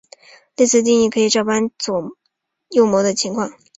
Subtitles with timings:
[0.55, 1.91] 类似定义可以照搬至
[2.69, 3.51] 右模的情况。